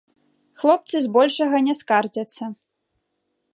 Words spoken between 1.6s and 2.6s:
не скардзяцца.